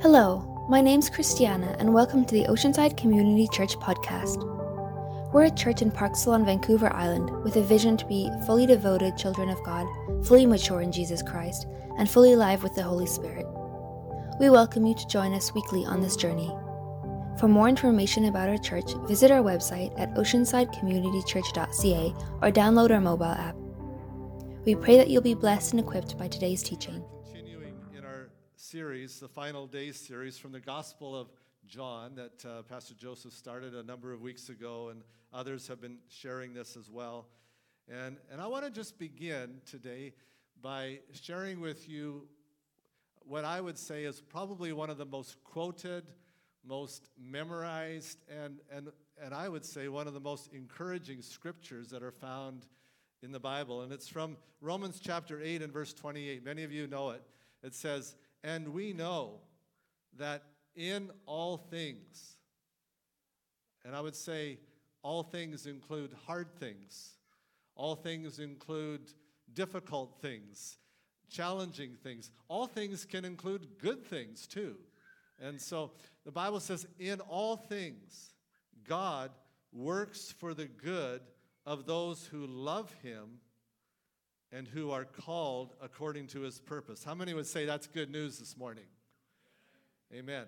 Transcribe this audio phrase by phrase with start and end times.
[0.00, 4.44] Hello, my name's Christiana, and welcome to the Oceanside Community Church podcast.
[5.32, 9.18] We're a church in Parksville on Vancouver Island with a vision to be fully devoted
[9.18, 9.88] children of God,
[10.24, 11.66] fully mature in Jesus Christ,
[11.98, 13.44] and fully alive with the Holy Spirit.
[14.38, 16.54] We welcome you to join us weekly on this journey.
[17.40, 23.26] For more information about our church, visit our website at oceansidecommunitychurch.ca or download our mobile
[23.26, 23.56] app.
[24.64, 27.02] We pray that you'll be blessed and equipped by today's teaching.
[28.70, 31.28] Series, the final days series from the Gospel of
[31.66, 35.00] John that uh, Pastor Joseph started a number of weeks ago, and
[35.32, 37.28] others have been sharing this as well.
[37.88, 40.12] And, and I want to just begin today
[40.60, 42.28] by sharing with you
[43.20, 46.04] what I would say is probably one of the most quoted,
[46.62, 52.02] most memorized, and, and, and I would say one of the most encouraging scriptures that
[52.02, 52.66] are found
[53.22, 53.80] in the Bible.
[53.80, 56.44] And it's from Romans chapter 8 and verse 28.
[56.44, 57.22] Many of you know it.
[57.62, 58.14] It says,
[58.44, 59.40] And we know
[60.18, 60.42] that
[60.74, 62.36] in all things,
[63.84, 64.58] and I would say
[65.02, 67.14] all things include hard things,
[67.74, 69.12] all things include
[69.54, 70.76] difficult things,
[71.30, 72.30] challenging things.
[72.48, 74.76] All things can include good things too.
[75.40, 75.92] And so
[76.24, 78.32] the Bible says, in all things,
[78.86, 79.30] God
[79.72, 81.20] works for the good
[81.64, 83.40] of those who love him
[84.52, 87.04] and who are called according to his purpose.
[87.04, 88.84] How many would say that's good news this morning?
[90.12, 90.44] Amen.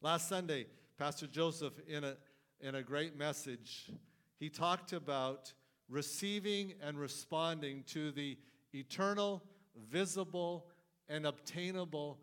[0.00, 0.66] Last Sunday,
[0.98, 2.16] Pastor Joseph, in a,
[2.60, 3.90] in a great message,
[4.38, 5.52] he talked about
[5.88, 8.38] receiving and responding to the
[8.72, 9.42] eternal,
[9.90, 10.66] visible,
[11.08, 12.18] and obtainable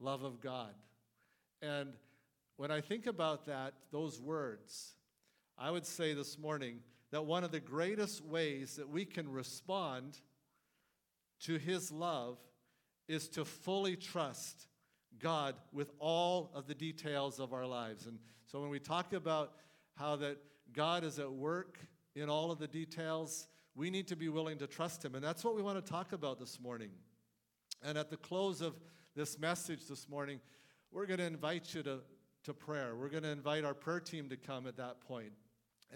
[0.00, 0.74] love of God.
[1.62, 1.90] And
[2.56, 4.94] when I think about that, those words,
[5.56, 10.20] I would say this morning that one of the greatest ways that we can respond
[11.40, 12.38] to His love
[13.08, 14.68] is to fully trust
[15.18, 18.06] God with all of the details of our lives.
[18.06, 19.52] And so when we talk about
[19.96, 20.38] how that
[20.72, 21.78] God is at work
[22.14, 25.14] in all of the details, we need to be willing to trust Him.
[25.14, 26.90] And that's what we want to talk about this morning.
[27.82, 28.78] And at the close of
[29.16, 30.40] this message this morning,
[30.92, 31.98] we're going to invite you to,
[32.44, 32.94] to prayer.
[32.94, 35.32] We're going to invite our prayer team to come at that point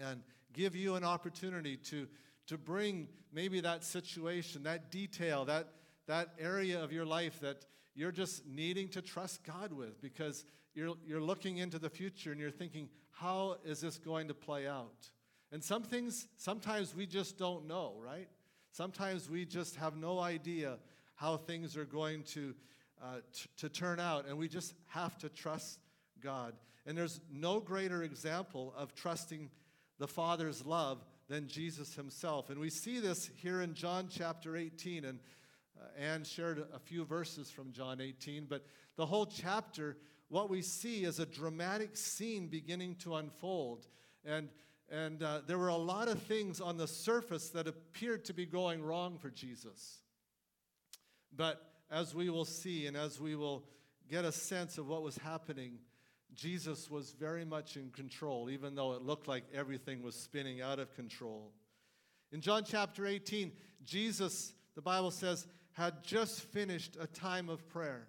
[0.01, 0.21] and
[0.55, 2.07] give you an opportunity to,
[2.47, 5.67] to bring maybe that situation, that detail, that,
[6.07, 10.95] that area of your life that you're just needing to trust God with because you're,
[11.05, 15.09] you're looking into the future and you're thinking, how is this going to play out?
[15.51, 18.27] And some things, sometimes we just don't know, right?
[18.71, 20.77] Sometimes we just have no idea
[21.15, 22.53] how things are going to,
[23.01, 25.79] uh, t- to turn out, and we just have to trust
[26.21, 26.53] God.
[26.85, 29.49] And there's no greater example of trusting
[29.99, 32.49] the Father's love than Jesus himself.
[32.49, 35.05] And we see this here in John chapter 18.
[35.05, 35.19] And
[35.79, 39.97] uh, Anne shared a few verses from John 18, but the whole chapter,
[40.29, 43.87] what we see is a dramatic scene beginning to unfold.
[44.23, 44.49] And,
[44.89, 48.45] and uh, there were a lot of things on the surface that appeared to be
[48.45, 49.99] going wrong for Jesus.
[51.35, 51.61] But
[51.91, 53.65] as we will see and as we will
[54.09, 55.79] get a sense of what was happening,
[56.35, 60.79] Jesus was very much in control, even though it looked like everything was spinning out
[60.79, 61.51] of control.
[62.31, 63.51] In John chapter 18,
[63.83, 68.07] Jesus, the Bible says, had just finished a time of prayer.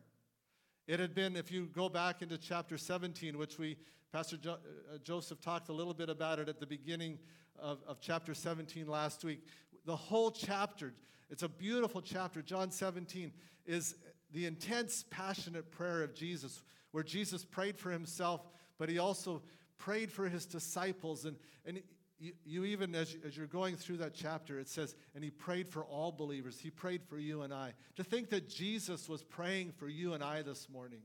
[0.86, 3.76] It had been, if you go back into chapter 17, which we,
[4.12, 4.58] Pastor jo-
[4.92, 7.18] uh, Joseph talked a little bit about it at the beginning
[7.58, 9.44] of, of chapter 17 last week.
[9.84, 10.92] The whole chapter,
[11.28, 12.40] it's a beautiful chapter.
[12.40, 13.32] John 17
[13.66, 13.96] is
[14.32, 18.40] the intense, passionate prayer of Jesus where Jesus prayed for himself,
[18.78, 19.42] but he also
[19.78, 21.24] prayed for his disciples.
[21.24, 21.82] And, and
[22.18, 25.68] you, you even, as, as you're going through that chapter, it says, and he prayed
[25.68, 26.58] for all believers.
[26.58, 27.74] He prayed for you and I.
[27.96, 31.00] To think that Jesus was praying for you and I this morning.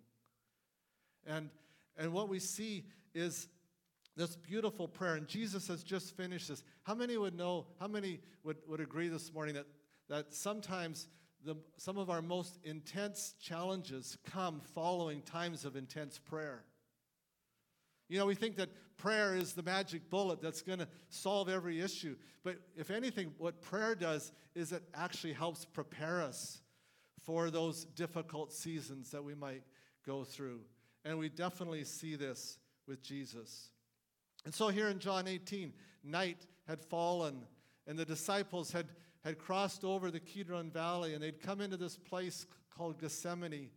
[1.28, 1.50] And,
[1.98, 3.48] and what we see is
[4.16, 5.16] this beautiful prayer.
[5.16, 6.64] And Jesus has just finished this.
[6.84, 9.68] How many would know, how many would, would agree this morning that,
[10.10, 11.08] that sometimes
[11.46, 16.64] the, some of our most intense challenges come following times of intense prayer.
[18.10, 21.82] You know, we think that prayer is the magic bullet that's going to solve every
[21.82, 22.16] issue.
[22.44, 26.62] But if anything, what prayer does is it actually helps prepare us
[27.24, 29.64] for those difficult seasons that we might
[30.06, 30.60] go through.
[31.06, 32.58] And we definitely see this
[32.88, 33.70] with Jesus.
[34.46, 35.74] And so here in John 18,
[36.04, 37.44] night had fallen,
[37.88, 38.88] and the disciples had
[39.24, 42.46] had crossed over the Kidron Valley and they'd come into this place
[42.76, 43.70] called Gethsemane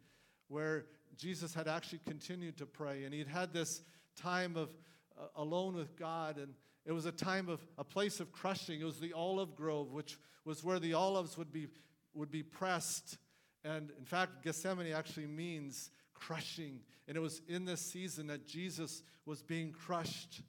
[0.49, 0.87] where
[1.17, 3.05] Jesus had actually continued to pray.
[3.05, 3.83] And he'd had this
[4.17, 4.71] time of
[5.19, 6.39] uh, alone with God.
[6.39, 6.55] And
[6.85, 8.81] it was a time of a place of crushing.
[8.81, 11.69] It was the olive grove, which was where the olives would be,
[12.15, 13.19] would be pressed.
[13.65, 16.81] And in fact, Gethsemane actually means crushing.
[17.09, 20.43] And it was in this season that Jesus was being crushed.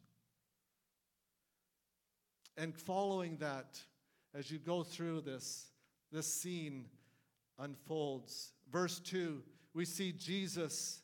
[2.58, 3.80] And following that,
[4.38, 5.68] as you go through this,
[6.12, 6.86] this scene
[7.58, 8.52] unfolds.
[8.72, 9.42] Verse 2,
[9.74, 11.02] we see Jesus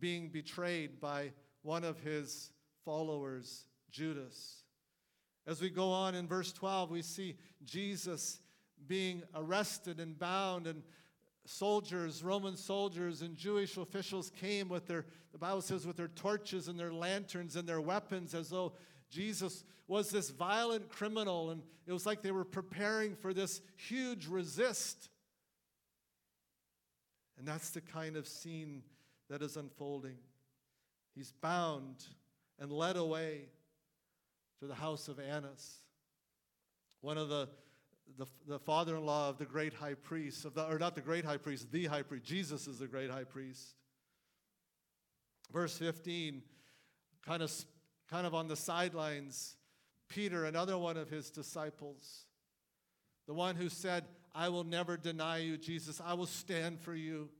[0.00, 1.32] being betrayed by
[1.62, 2.50] one of his
[2.84, 4.64] followers, Judas.
[5.46, 8.40] As we go on in verse 12, we see Jesus
[8.88, 10.82] being arrested and bound, and
[11.44, 16.66] soldiers, Roman soldiers, and Jewish officials came with their, the Bible says, with their torches
[16.66, 18.72] and their lanterns and their weapons as though
[19.12, 24.26] Jesus was this violent criminal, and it was like they were preparing for this huge
[24.26, 25.10] resist.
[27.38, 28.82] And that's the kind of scene
[29.28, 30.16] that is unfolding.
[31.14, 32.04] He's bound
[32.58, 33.42] and led away
[34.60, 35.82] to the house of Annas,
[37.00, 37.48] one of the
[38.18, 41.36] the, the father-in-law of the great high priest, of the, or not the great high
[41.36, 42.24] priest, the high priest.
[42.24, 43.74] Jesus is the great high priest.
[45.52, 46.42] Verse 15,
[47.24, 47.52] kind of,
[48.12, 49.56] kind of on the sidelines,
[50.06, 52.26] Peter, another one of his disciples,
[53.26, 54.04] the one who said,
[54.34, 57.30] I will never deny you, Jesus, I will stand for you.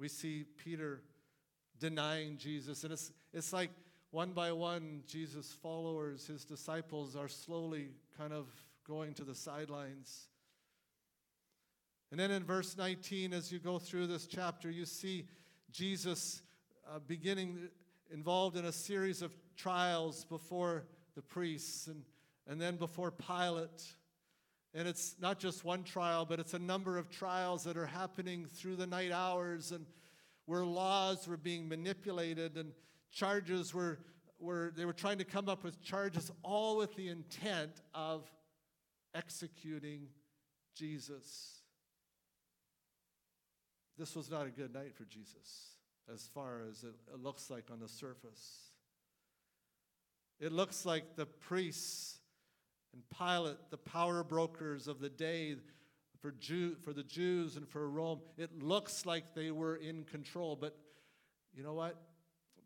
[0.00, 1.02] We see Peter
[1.78, 2.82] denying Jesus.
[2.82, 3.70] And it's, it's like
[4.10, 8.48] one by one, Jesus' followers, his disciples, are slowly kind of
[8.84, 10.26] going to the sidelines.
[12.10, 15.26] And then in verse 19, as you go through this chapter, you see
[15.70, 16.42] Jesus
[16.92, 17.68] uh, beginning
[18.12, 22.02] involved in a series of trials before the priests and,
[22.46, 23.82] and then before Pilate.
[24.74, 28.46] And it's not just one trial, but it's a number of trials that are happening
[28.46, 29.86] through the night hours and
[30.46, 32.72] where laws were being manipulated and
[33.10, 33.98] charges were,
[34.38, 38.30] were they were trying to come up with charges all with the intent of
[39.14, 40.08] executing
[40.74, 41.60] Jesus.
[43.98, 45.76] This was not a good night for Jesus,
[46.12, 48.70] as far as it, looks like on the surface.
[50.40, 52.18] It looks like the priests
[52.92, 55.56] and Pilate, the power brokers of the day
[56.20, 60.56] for, Jew, for the Jews and for Rome, it looks like they were in control.
[60.56, 60.76] But
[61.54, 61.96] you know what?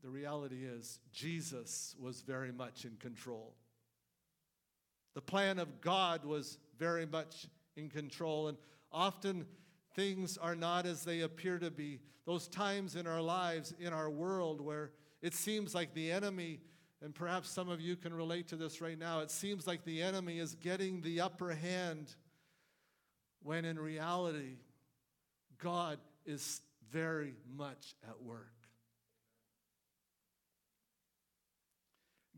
[0.02, 3.54] The reality is, Jesus was very much in control.
[5.14, 7.46] The plan of God was very much
[7.76, 8.58] in control, and
[8.92, 9.46] often
[9.96, 11.98] things are not as they appear to be.
[12.26, 16.60] Those times in our lives, in our world, where it seems like the enemy,
[17.02, 20.02] and perhaps some of you can relate to this right now, it seems like the
[20.02, 22.14] enemy is getting the upper hand
[23.42, 24.58] when in reality,
[25.58, 28.52] God is very much at work.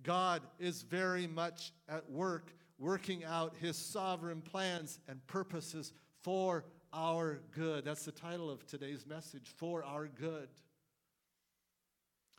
[0.03, 7.41] God is very much at work working out his sovereign plans and purposes for our
[7.55, 7.85] good.
[7.85, 10.49] That's the title of today's message for our good.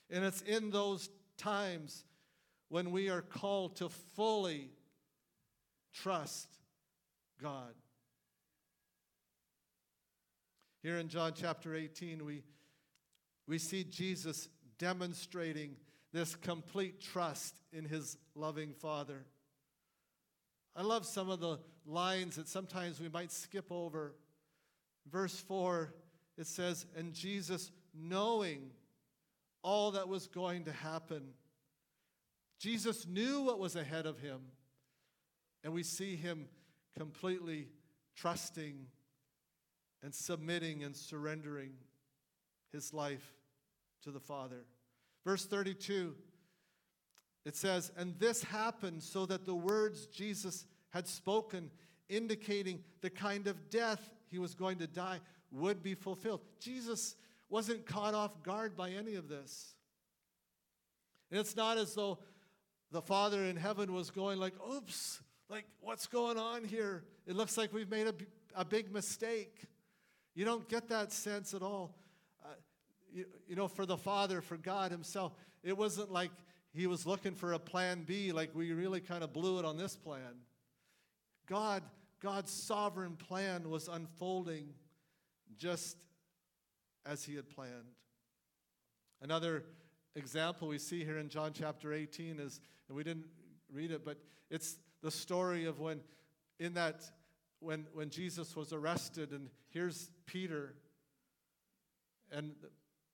[0.09, 2.03] And it's in those times
[2.69, 4.69] when we are called to fully
[5.93, 6.47] trust
[7.41, 7.73] God.
[10.81, 12.43] Here in John chapter 18, we,
[13.47, 14.47] we see Jesus
[14.77, 15.75] demonstrating
[16.13, 19.25] this complete trust in his loving Father.
[20.75, 24.15] I love some of the lines that sometimes we might skip over.
[25.11, 25.93] Verse 4,
[26.37, 28.71] it says, And Jesus, knowing
[29.61, 31.29] all that was going to happen,
[32.59, 34.39] Jesus knew what was ahead of him.
[35.63, 36.47] And we see him
[36.97, 37.67] completely
[38.15, 38.85] trusting
[40.01, 41.71] and submitting and surrendering
[42.71, 43.33] his life
[44.03, 44.63] to the Father.
[45.25, 46.15] Verse 32
[47.45, 51.71] it says, And this happened so that the words Jesus had spoken,
[52.07, 55.19] indicating the kind of death he was going to die,
[55.51, 56.41] would be fulfilled.
[56.59, 57.15] Jesus
[57.49, 59.73] wasn't caught off guard by any of this.
[61.31, 62.19] And it's not as though
[62.91, 67.03] the Father in heaven was going like, oops, like what's going on here?
[67.27, 68.13] It looks like we've made a,
[68.55, 69.63] a big mistake.
[70.35, 71.95] You don't get that sense at all.
[72.43, 72.49] Uh,
[73.11, 75.33] you, you know, for the Father, for God Himself,
[75.63, 76.31] it wasn't like
[76.73, 79.77] he was looking for a plan B, like we really kind of blew it on
[79.77, 80.43] this plan.
[81.47, 81.83] God,
[82.21, 84.69] God's sovereign plan was unfolding
[85.57, 85.97] just
[87.05, 87.95] as he had planned.
[89.21, 89.63] Another
[90.15, 93.25] example we see here in John chapter 18 is, and we didn't
[93.71, 94.17] read it, but
[94.49, 96.01] it's the story of when
[96.59, 97.09] in that
[97.59, 100.75] when when Jesus was arrested, and here's Peter,
[102.31, 102.53] and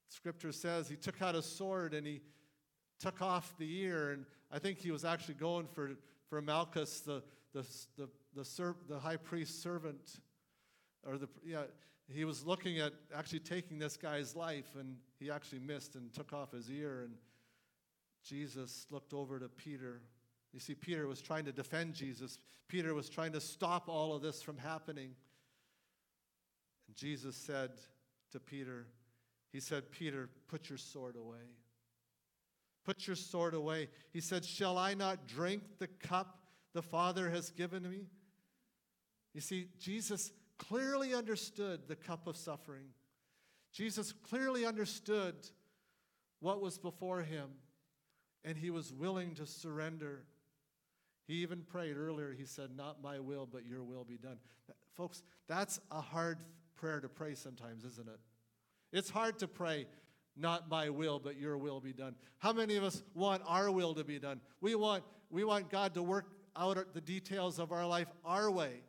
[0.09, 2.21] scripture says he took out a sword and he
[2.99, 5.91] took off the ear, and I think he was actually going for,
[6.29, 7.65] for Malchus, the, the,
[7.97, 10.19] the, the, ser- the high priest's servant.
[11.05, 11.63] or the, yeah,
[12.13, 16.33] he was looking at actually taking this guy's life, and he actually missed and took
[16.33, 17.01] off his ear.
[17.03, 17.15] And
[18.23, 20.01] Jesus looked over to Peter.
[20.53, 22.37] You see, Peter was trying to defend Jesus,
[22.67, 25.15] Peter was trying to stop all of this from happening.
[26.87, 27.71] And Jesus said
[28.31, 28.87] to Peter,
[29.51, 31.37] He said, Peter, put your sword away.
[32.85, 33.89] Put your sword away.
[34.13, 36.37] He said, Shall I not drink the cup
[36.73, 38.05] the Father has given me?
[39.35, 42.85] You see, Jesus clearly understood the cup of suffering.
[43.73, 45.35] Jesus clearly understood
[46.39, 47.49] what was before him,
[48.45, 50.23] and he was willing to surrender.
[51.27, 54.37] He even prayed earlier, he said, Not my will, but your will be done.
[54.95, 56.37] Folks, that's a hard
[56.77, 58.19] prayer to pray sometimes, isn't it?
[58.93, 59.85] It's hard to pray,
[60.37, 62.15] Not my will, but your will be done.
[62.37, 64.39] How many of us want our will to be done?
[64.61, 68.79] We want, we want God to work out the details of our life our way.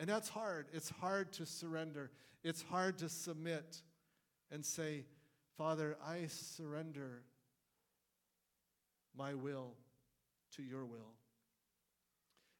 [0.00, 0.66] And that's hard.
[0.72, 2.10] It's hard to surrender.
[2.42, 3.82] It's hard to submit
[4.50, 5.04] and say,
[5.58, 7.22] Father, I surrender
[9.14, 9.74] my will
[10.56, 11.12] to your will.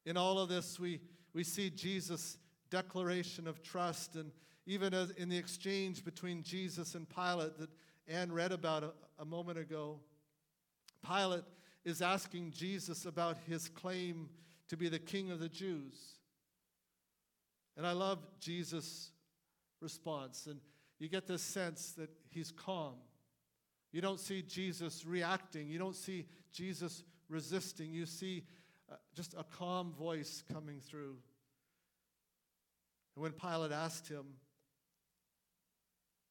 [0.05, 1.01] In all of this, we,
[1.33, 2.37] we see Jesus'
[2.69, 4.33] declaration of trust, and
[4.67, 7.71] even in the exchange between Jesus and Pilate that
[8.07, 9.99] Anne read about a, a moment ago.
[11.07, 11.45] Pilate
[11.87, 14.29] is asking Jesus about his claim
[14.69, 16.20] to be the king of the Jews.
[17.81, 19.11] And I love Jesus'
[19.81, 20.47] response.
[20.47, 20.61] And
[20.99, 22.97] you get this sense that he's calm.
[23.91, 27.91] You don't see Jesus reacting, you don't see Jesus resisting.
[27.91, 28.45] You see
[28.93, 31.17] uh, just a calm voice coming through.
[33.17, 34.27] And when Pilate asked him,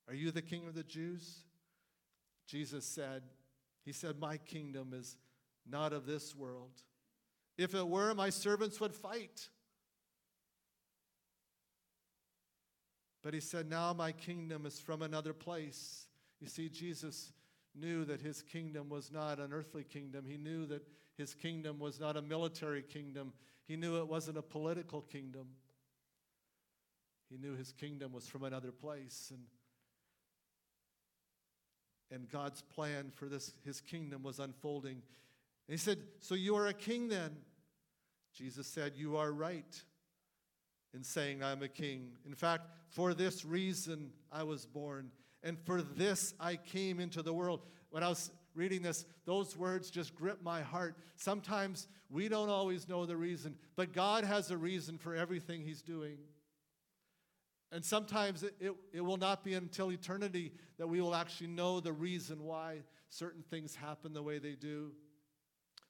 [0.07, 1.45] Are you the king of the Jews?
[2.45, 3.23] Jesus said,
[3.83, 5.17] He said, My kingdom is
[5.67, 6.83] not of this world.
[7.57, 9.49] If it were, my servants would fight.
[13.21, 16.07] But he said, Now my kingdom is from another place.
[16.39, 17.33] You see, Jesus
[17.75, 20.25] knew that his kingdom was not an earthly kingdom.
[20.25, 20.85] He knew that
[21.17, 23.33] his kingdom was not a military kingdom.
[23.67, 25.47] He knew it wasn't a political kingdom.
[27.29, 29.31] He knew his kingdom was from another place.
[29.31, 29.43] And,
[32.11, 34.93] and God's plan for this, his kingdom was unfolding.
[34.93, 35.01] And
[35.67, 37.35] he said, So you are a king then?
[38.33, 39.83] Jesus said, You are right
[40.93, 42.11] in saying I'm a king.
[42.25, 45.11] In fact, for this reason I was born,
[45.43, 47.61] and for this I came into the world.
[47.91, 50.97] When I was reading this, those words just grip my heart.
[51.15, 55.81] Sometimes we don't always know the reason, but God has a reason for everything He's
[55.81, 56.17] doing.
[57.71, 61.79] And sometimes it, it, it, will not be until eternity that we will actually know
[61.79, 62.79] the reason why
[63.09, 64.91] certain things happen the way they do.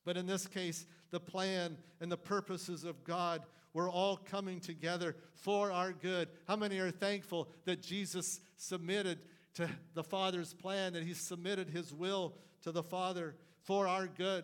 [0.03, 5.15] But in this case, the plan and the purposes of God we're all coming together
[5.33, 6.29] for our good.
[6.47, 9.19] How many are thankful that Jesus submitted
[9.55, 14.43] to the Father's plan, that He submitted His will to the Father for our good?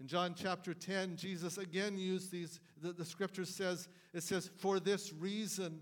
[0.00, 4.78] In John chapter 10, Jesus again used these, the, the scripture says, it says, For
[4.78, 5.80] this reason,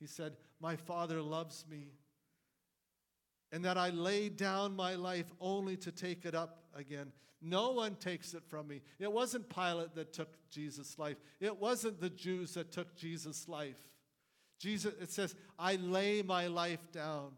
[0.00, 1.88] He said, My Father loves me,
[3.50, 7.12] and that I lay down my life only to take it up again.
[7.40, 8.82] No one takes it from me.
[9.00, 11.16] It wasn't Pilate that took Jesus' life.
[11.40, 13.76] It wasn't the Jews that took Jesus' life.
[14.60, 17.32] Jesus, it says, I lay my life down.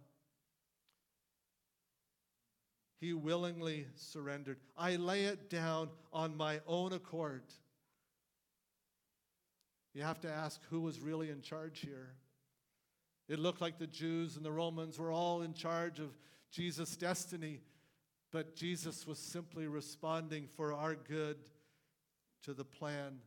[3.00, 4.59] He willingly surrendered.
[4.76, 7.45] I lay it down on my own accord.
[9.95, 12.14] You have to ask who was really in charge here.
[13.29, 16.11] It looked like the Jews and the Romans were all in charge of
[16.50, 17.61] Jesus' destiny.
[18.35, 21.37] But Jesus was simply responding for our good
[22.43, 23.21] to the plan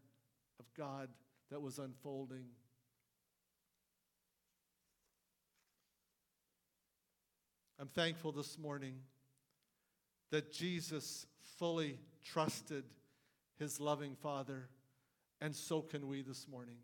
[0.59, 1.07] of God
[1.49, 2.43] that was unfolding.
[7.79, 8.95] I'm thankful this morning
[10.29, 11.25] that Jesus
[11.57, 12.83] fully trusted
[13.57, 14.67] his loving Father,
[15.39, 16.79] and so can we this morning.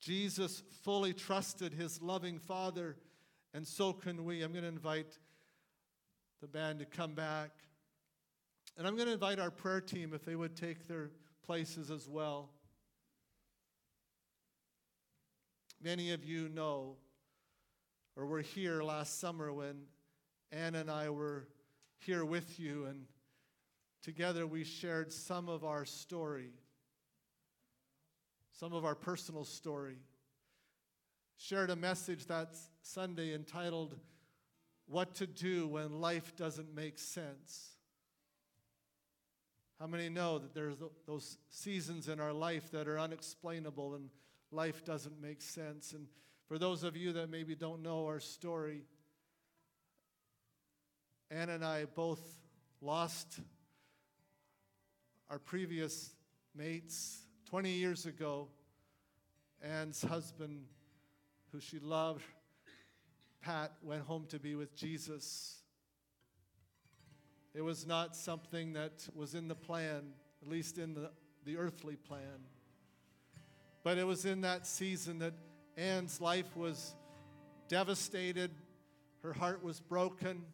[0.00, 2.96] Jesus fully trusted his loving Father,
[3.54, 4.42] and so can we.
[4.42, 5.16] I'm going to invite
[6.42, 7.50] the band to come back.
[8.76, 11.10] And I'm going to invite our prayer team if they would take their
[11.46, 12.50] places as well.
[15.80, 16.96] Many of you know
[18.16, 19.82] or were here last summer when
[20.50, 21.46] Ann and I were
[21.98, 23.06] here with you, and
[24.02, 26.50] together we shared some of our story,
[28.50, 29.98] some of our personal story.
[31.38, 33.96] Shared a message that Sunday entitled
[34.92, 37.70] what to do when life doesn't make sense.
[39.80, 44.10] How many know that there's th- those seasons in our life that are unexplainable and
[44.50, 45.92] life doesn't make sense?
[45.92, 46.06] And
[46.46, 48.82] for those of you that maybe don't know our story,
[51.30, 52.20] Ann and I both
[52.82, 53.40] lost
[55.30, 56.10] our previous
[56.54, 58.48] mates 20 years ago.
[59.62, 60.66] Ann's husband,
[61.50, 62.22] who she loved,
[63.42, 65.56] Pat, went home to be with Jesus.
[67.54, 71.10] It was not something that was in the plan, at least in the,
[71.44, 72.46] the earthly plan.
[73.82, 75.34] But it was in that season that
[75.76, 76.94] Anne's life was
[77.66, 78.52] devastated,
[79.24, 80.44] her heart was broken,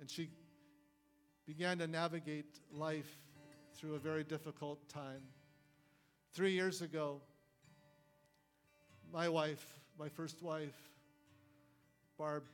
[0.00, 0.30] and she
[1.46, 3.10] began to navigate life
[3.74, 5.22] through a very difficult time.
[6.32, 7.20] Three years ago,
[9.12, 10.76] my wife, my first wife,
[12.16, 12.44] Barb,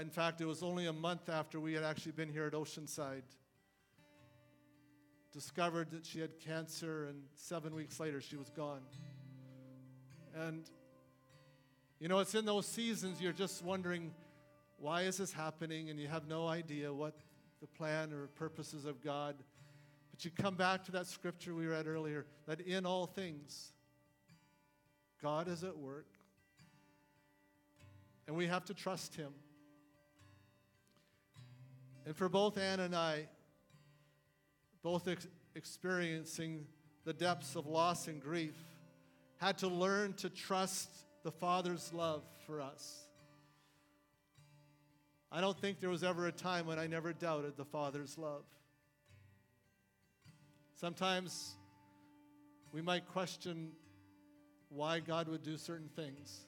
[0.00, 3.22] in fact, it was only a month after we had actually been here at Oceanside,
[5.32, 8.82] discovered that she had cancer, and seven weeks later, she was gone.
[10.34, 10.68] And,
[11.98, 14.12] you know, it's in those seasons you're just wondering,
[14.78, 15.88] why is this happening?
[15.88, 17.14] And you have no idea what
[17.60, 19.34] the plan or purposes of God.
[20.10, 23.72] But you come back to that scripture we read earlier that in all things,
[25.22, 26.06] God is at work.
[28.26, 29.32] And we have to trust Him.
[32.06, 33.28] And for both Ann and I,
[34.82, 36.66] both ex- experiencing
[37.04, 38.54] the depths of loss and grief,
[39.36, 40.90] had to learn to trust
[41.22, 43.06] the Father's love for us.
[45.32, 48.42] I don't think there was ever a time when I never doubted the Father's love.
[50.74, 51.56] Sometimes
[52.72, 53.72] we might question
[54.70, 56.46] why God would do certain things,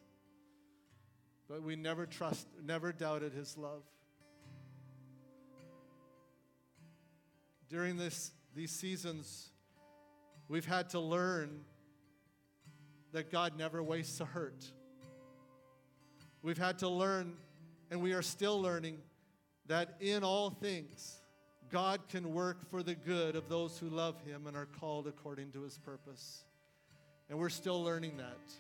[1.49, 3.83] but we never trust, never doubted His love.
[7.69, 9.51] During this, these seasons,
[10.49, 11.65] we've had to learn
[13.13, 14.65] that God never wastes a hurt.
[16.43, 17.35] We've had to learn,
[17.91, 18.99] and we are still learning,
[19.67, 21.21] that in all things,
[21.71, 25.51] God can work for the good of those who love Him and are called according
[25.53, 26.45] to His purpose.
[27.33, 28.53] And we're still learning that.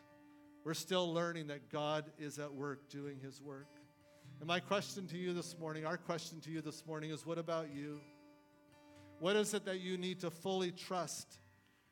[0.64, 3.68] We're still learning that God is at work doing His work.
[4.40, 7.36] And my question to you this morning, our question to you this morning is what
[7.36, 8.00] about you?
[9.18, 11.36] What is it that you need to fully trust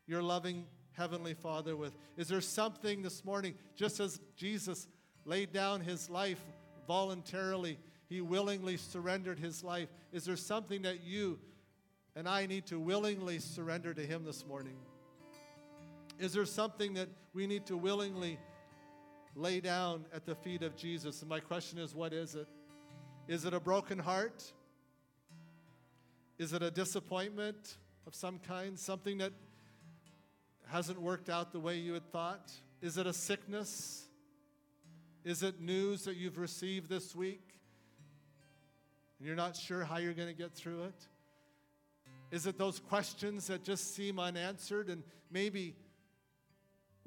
[0.06, 1.94] your loving Heavenly Father with?
[2.16, 4.88] Is there something this morning, just as Jesus
[5.26, 6.40] laid down his life
[6.86, 9.90] voluntarily, he willingly surrendered his life?
[10.14, 11.40] Is there something that you
[12.16, 14.78] and I need to willingly surrender to him this morning?
[16.20, 18.38] Is there something that we need to willingly
[19.34, 21.22] lay down at the feet of Jesus?
[21.22, 22.46] And my question is, what is it?
[23.26, 24.52] Is it a broken heart?
[26.38, 28.78] Is it a disappointment of some kind?
[28.78, 29.32] Something that
[30.66, 32.52] hasn't worked out the way you had thought?
[32.82, 34.04] Is it a sickness?
[35.24, 37.48] Is it news that you've received this week
[39.18, 41.06] and you're not sure how you're going to get through it?
[42.30, 45.76] Is it those questions that just seem unanswered and maybe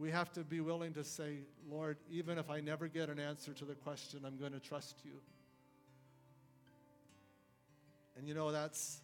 [0.03, 3.53] we have to be willing to say, Lord, even if I never get an answer
[3.53, 5.13] to the question, I'm going to trust you.
[8.17, 8.99] And you know, that's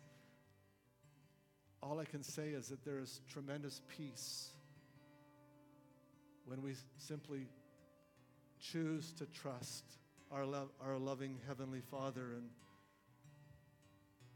[1.81, 4.49] all I can say is that there is tremendous peace
[6.43, 7.47] when we simply
[8.59, 9.85] choose to trust
[10.33, 12.33] our, lo- our loving Heavenly Father.
[12.35, 12.49] And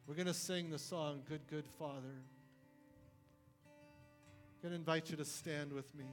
[0.08, 2.22] we're going to sing the song, Good, Good Father.
[3.66, 6.06] I'm going to invite you to stand with me.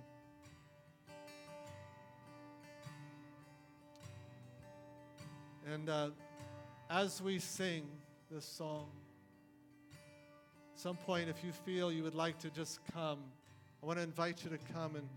[5.72, 6.08] And uh,
[6.90, 7.86] as we sing
[8.28, 8.88] this song,
[10.74, 13.20] some point, if you feel you would like to just come,
[13.80, 15.08] I want to invite you to come and,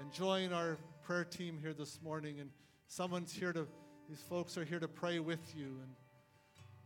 [0.00, 2.40] and join our prayer team here this morning.
[2.40, 2.48] And
[2.86, 3.66] someone's here to,
[4.08, 5.76] these folks are here to pray with you.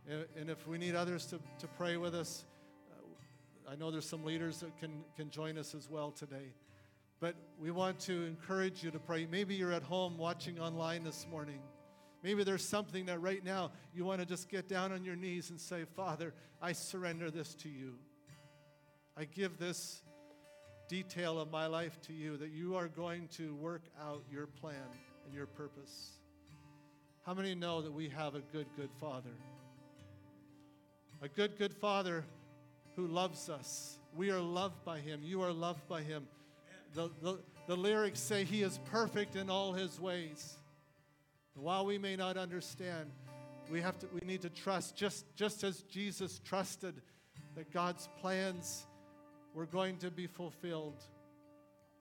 [0.09, 2.43] And, and if we need others to, to pray with us,
[2.91, 6.51] uh, I know there's some leaders that can, can join us as well today.
[7.21, 9.25] But we want to encourage you to pray.
[9.31, 11.61] Maybe you're at home watching online this morning.
[12.27, 15.49] Maybe there's something that right now you want to just get down on your knees
[15.49, 17.93] and say, Father, I surrender this to you.
[19.15, 20.01] I give this
[20.89, 24.89] detail of my life to you that you are going to work out your plan
[25.25, 26.17] and your purpose.
[27.25, 29.31] How many know that we have a good, good Father?
[31.21, 32.25] A good, good Father
[32.97, 33.99] who loves us.
[34.13, 35.21] We are loved by Him.
[35.23, 36.27] You are loved by Him.
[36.93, 40.57] The, the, the lyrics say He is perfect in all His ways.
[41.57, 43.09] And while we may not understand,
[43.71, 47.01] we have to we need to trust just just as Jesus trusted
[47.55, 48.85] that God's plans
[49.55, 51.03] were going to be fulfilled.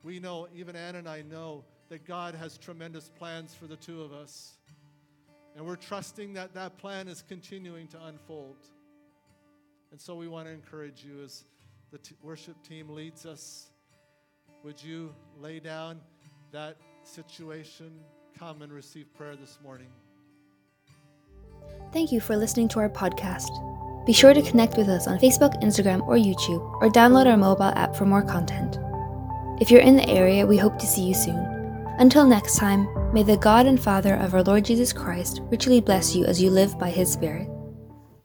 [0.03, 4.03] We know, even Ann and I know, that God has tremendous plans for the two
[4.03, 4.59] of us.
[5.57, 8.59] And we're trusting that that plan is continuing to unfold.
[9.91, 11.45] And so we want to encourage you as
[11.93, 13.71] the t- worship team leads us.
[14.65, 16.03] Would you lay down
[16.53, 17.91] that situation?
[18.39, 19.87] Come and receive prayer this morning.
[21.93, 23.49] Thank you for listening to our podcast.
[24.05, 27.73] Be sure to connect with us on Facebook, Instagram, or YouTube, or download our mobile
[27.75, 28.79] app for more content.
[29.59, 31.39] If you're in the area, we hope to see you soon.
[31.99, 36.15] Until next time, may the God and Father of our Lord Jesus Christ richly bless
[36.15, 37.49] you as you live by his Spirit.